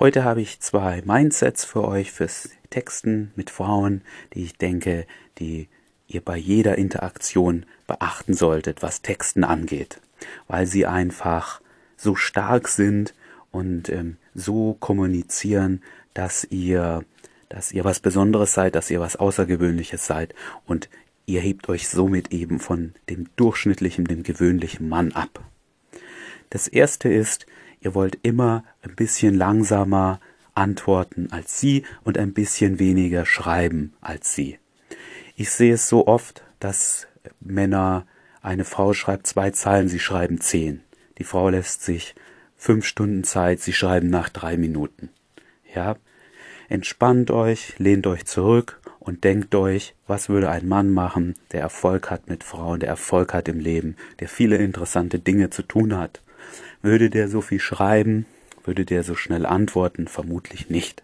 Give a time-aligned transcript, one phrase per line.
[0.00, 5.06] Heute habe ich zwei Mindsets für euch fürs Texten mit Frauen, die ich denke,
[5.38, 5.68] die
[6.08, 10.00] ihr bei jeder Interaktion beachten solltet, was Texten angeht,
[10.48, 11.60] weil sie einfach
[11.96, 13.14] so stark sind
[13.52, 15.80] und ähm, so kommunizieren,
[16.12, 17.04] dass ihr,
[17.48, 20.34] dass ihr was Besonderes seid, dass ihr was Außergewöhnliches seid
[20.66, 20.88] und
[21.24, 25.44] ihr hebt euch somit eben von dem durchschnittlichen, dem gewöhnlichen Mann ab.
[26.50, 27.46] Das erste ist,
[27.84, 30.20] ihr wollt immer ein bisschen langsamer
[30.54, 34.58] antworten als sie und ein bisschen weniger schreiben als sie.
[35.36, 37.06] Ich sehe es so oft, dass
[37.40, 38.06] Männer,
[38.40, 40.82] eine Frau schreibt zwei Zeilen, sie schreiben zehn.
[41.18, 42.14] Die Frau lässt sich
[42.56, 45.10] fünf Stunden Zeit, sie schreiben nach drei Minuten.
[45.74, 45.96] Ja,
[46.68, 52.10] entspannt euch, lehnt euch zurück und denkt euch, was würde ein Mann machen, der Erfolg
[52.10, 56.22] hat mit Frauen, der Erfolg hat im Leben, der viele interessante Dinge zu tun hat.
[56.82, 58.26] Würde der so viel schreiben?
[58.64, 60.08] Würde der so schnell antworten?
[60.08, 61.02] Vermutlich nicht.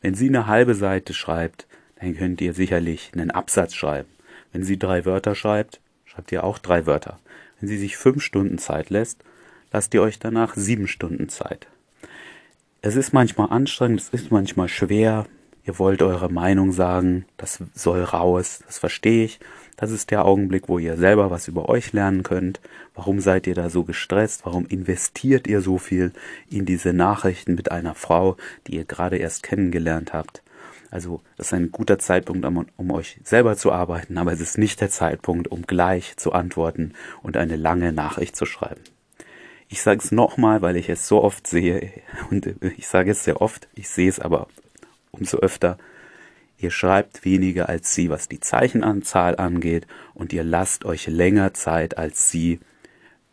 [0.00, 1.66] Wenn sie eine halbe Seite schreibt,
[2.00, 4.08] dann könnt ihr sicherlich einen Absatz schreiben.
[4.52, 7.18] Wenn sie drei Wörter schreibt, schreibt ihr auch drei Wörter.
[7.60, 9.22] Wenn sie sich fünf Stunden Zeit lässt,
[9.72, 11.68] lasst ihr euch danach sieben Stunden Zeit.
[12.80, 15.26] Es ist manchmal anstrengend, es ist manchmal schwer,
[15.64, 19.40] ihr wollt eure Meinung sagen, das soll raus, das verstehe ich.
[19.76, 22.60] Das ist der Augenblick, wo ihr selber was über euch lernen könnt.
[22.94, 24.44] Warum seid ihr da so gestresst?
[24.44, 26.12] Warum investiert ihr so viel
[26.50, 30.42] in diese Nachrichten mit einer Frau, die ihr gerade erst kennengelernt habt?
[30.90, 34.58] Also, das ist ein guter Zeitpunkt, um, um, euch selber zu arbeiten, aber es ist
[34.58, 38.82] nicht der Zeitpunkt, um gleich zu antworten und eine lange Nachricht zu schreiben.
[39.68, 41.90] Ich sage es nochmal, weil ich es so oft sehe,
[42.30, 44.48] und ich sage es sehr oft, ich sehe es aber
[45.12, 45.78] umso öfter,
[46.62, 51.98] Ihr schreibt weniger als sie, was die Zeichenanzahl angeht, und ihr lasst euch länger Zeit
[51.98, 52.60] als sie,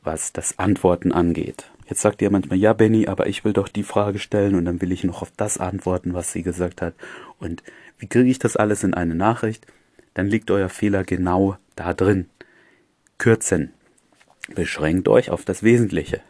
[0.01, 1.69] was das Antworten angeht.
[1.87, 4.81] Jetzt sagt ihr manchmal, ja, Benny, aber ich will doch die Frage stellen und dann
[4.81, 6.95] will ich noch auf das antworten, was sie gesagt hat.
[7.37, 7.61] Und
[7.99, 9.67] wie kriege ich das alles in eine Nachricht?
[10.15, 12.27] Dann liegt euer Fehler genau da drin.
[13.19, 13.73] Kürzen.
[14.55, 16.21] Beschränkt euch auf das Wesentliche.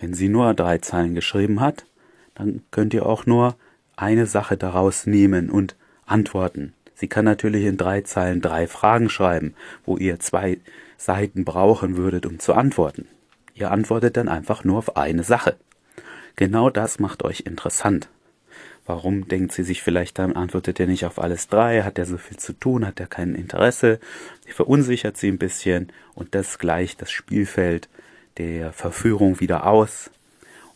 [0.00, 1.86] Wenn sie nur drei Zeilen geschrieben hat,
[2.34, 3.56] dann könnt ihr auch nur
[3.96, 6.72] eine Sache daraus nehmen und antworten.
[6.94, 10.58] Sie kann natürlich in drei Zeilen drei Fragen schreiben, wo ihr zwei
[10.96, 13.06] Seiten brauchen würdet, um zu antworten.
[13.54, 15.56] Ihr antwortet dann einfach nur auf eine Sache.
[16.36, 18.08] Genau das macht euch interessant.
[18.86, 22.18] Warum denkt sie sich vielleicht, dann antwortet er nicht auf alles drei, hat er so
[22.18, 23.98] viel zu tun, hat er kein Interesse,
[24.44, 27.88] sie verunsichert sie ein bisschen und das gleicht das Spielfeld
[28.36, 30.10] der Verführung wieder aus.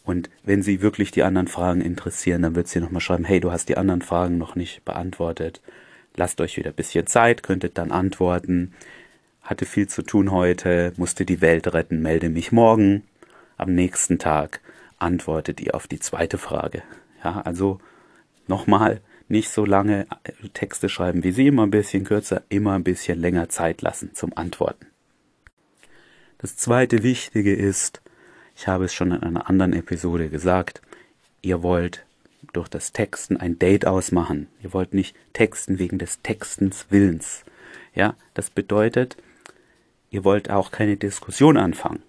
[0.08, 3.52] Und wenn sie wirklich die anderen Fragen interessieren, dann wird sie nochmal schreiben, hey, du
[3.52, 5.60] hast die anderen Fragen noch nicht beantwortet.
[6.16, 8.72] Lasst euch wieder ein bisschen Zeit, könntet dann antworten.
[9.42, 13.02] Hatte viel zu tun heute, musste die Welt retten, melde mich morgen.
[13.58, 14.62] Am nächsten Tag
[14.96, 16.82] antwortet ihr auf die zweite Frage.
[17.22, 17.78] Ja, also
[18.46, 20.06] nochmal, nicht so lange
[20.54, 24.34] Texte schreiben wie sie, immer ein bisschen kürzer, immer ein bisschen länger Zeit lassen zum
[24.34, 24.86] Antworten.
[26.38, 28.00] Das zweite Wichtige ist,
[28.58, 30.82] ich habe es schon in einer anderen Episode gesagt,
[31.42, 32.04] ihr wollt
[32.52, 34.48] durch das Texten ein Date ausmachen.
[34.60, 37.44] Ihr wollt nicht texten wegen des Textens Willens.
[37.94, 39.16] Ja, das bedeutet,
[40.10, 42.02] ihr wollt auch keine Diskussion anfangen.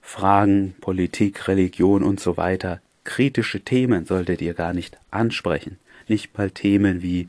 [0.00, 5.78] Fragen, Politik, Religion und so weiter, kritische Themen solltet ihr gar nicht ansprechen.
[6.08, 7.28] Nicht mal Themen wie,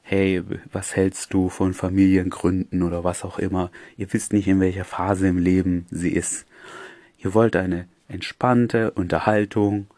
[0.00, 0.42] hey,
[0.72, 3.70] was hältst du von Familiengründen oder was auch immer.
[3.98, 6.46] Ihr wisst nicht, in welcher Phase im Leben sie ist.
[7.26, 9.88] Ihr wollt eine entspannte Unterhaltung,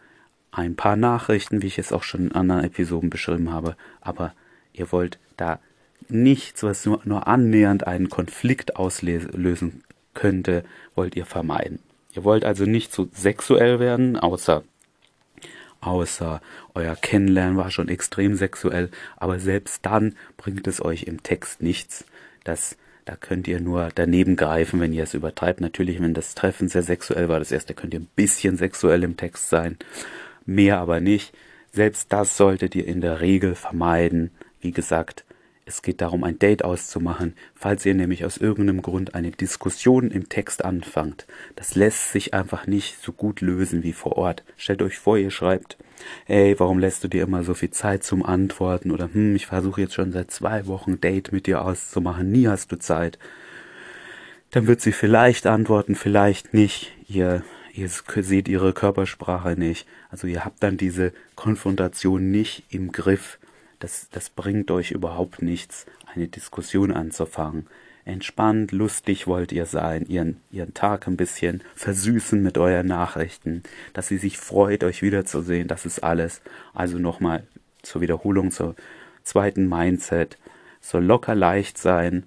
[0.50, 4.33] ein paar Nachrichten, wie ich es auch schon in anderen Episoden beschrieben habe, aber
[4.72, 5.61] ihr wollt da
[6.09, 9.84] nichts, was nur, nur annähernd einen Konflikt auslösen
[10.15, 11.81] könnte, wollt ihr vermeiden.
[12.15, 14.65] Ihr wollt also nicht zu so sexuell werden, außer
[15.83, 16.41] außer
[16.75, 22.06] euer Kennenlernen war schon extrem sexuell, aber selbst dann bringt es euch im Text nichts,
[22.45, 25.62] dass da könnt ihr nur daneben greifen, wenn ihr es übertreibt.
[25.62, 29.16] Natürlich, wenn das Treffen sehr sexuell war, das erste könnt ihr ein bisschen sexuell im
[29.16, 29.78] Text sein,
[30.44, 31.32] mehr aber nicht.
[31.72, 34.30] Selbst das solltet ihr in der Regel vermeiden.
[34.60, 35.24] Wie gesagt,
[35.68, 40.30] es geht darum, ein Date auszumachen, falls ihr nämlich aus irgendeinem Grund eine Diskussion im
[40.30, 41.26] Text anfangt.
[41.56, 44.44] Das lässt sich einfach nicht so gut lösen wie vor Ort.
[44.56, 45.76] Stellt euch vor, ihr schreibt,
[46.26, 48.91] ey, warum lässt du dir immer so viel Zeit zum Antworten?
[48.91, 52.72] Oder, hm, ich versuche jetzt schon seit zwei Wochen Date mit dir auszumachen, nie hast
[52.72, 53.18] du Zeit.
[54.50, 56.92] Dann wird sie vielleicht antworten, vielleicht nicht.
[57.09, 57.44] Ihr,
[57.74, 59.86] ihr seht ihre Körpersprache nicht.
[60.09, 63.38] Also ihr habt dann diese Konfrontation nicht im Griff
[63.78, 67.66] das, das bringt euch überhaupt nichts, eine Diskussion anzufangen.
[68.04, 74.09] entspannt, lustig wollt ihr sein, ihren, ihren Tag ein bisschen versüßen mit euren Nachrichten, dass
[74.09, 75.69] sie sich freut, euch wiederzusehen.
[75.69, 76.41] Das ist alles.
[76.72, 77.45] Also nochmal
[77.83, 78.75] zur Wiederholung, zur
[79.25, 80.39] zweiten Mindset.
[80.81, 82.24] Soll locker leicht sein,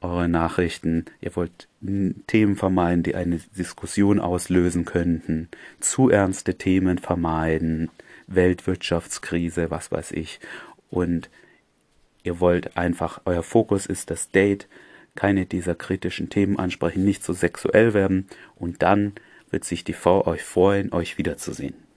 [0.00, 1.06] eure Nachrichten.
[1.20, 1.68] Ihr wollt
[2.26, 5.48] Themen vermeiden, die eine Diskussion auslösen könnten.
[5.80, 7.90] Zu ernste Themen vermeiden.
[8.26, 10.38] Weltwirtschaftskrise, was weiß ich.
[10.90, 11.30] Und
[12.22, 14.68] ihr wollt einfach, euer Fokus ist das Date,
[15.14, 19.14] keine dieser kritischen Themen ansprechen, nicht so sexuell werden und dann
[19.50, 21.87] wird sich die Frau euch freuen, euch wiederzusehen.